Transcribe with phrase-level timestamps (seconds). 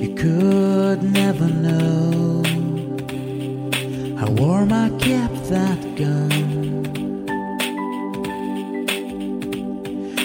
[0.00, 2.44] You could never know
[4.16, 6.30] how warm I kept that gun.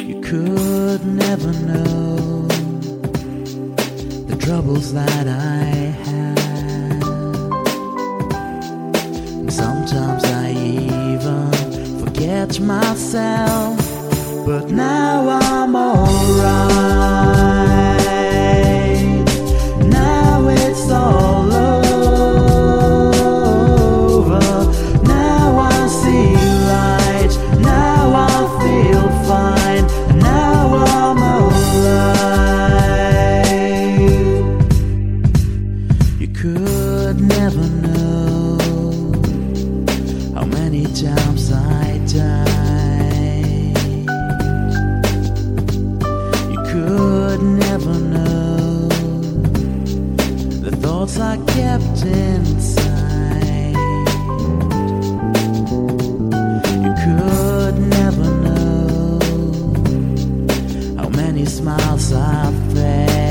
[0.07, 2.47] You could never know
[4.27, 5.63] the troubles that I
[6.05, 7.03] had.
[9.39, 11.51] And Sometimes I even
[12.05, 13.77] forget myself,
[14.45, 17.02] but now I'm alright.
[37.55, 38.57] Never know
[40.33, 43.77] how many times I died.
[46.49, 48.87] You could never know
[50.61, 53.75] the thoughts I kept inside.
[56.83, 59.19] You could never know
[60.97, 63.22] how many smiles I've fed.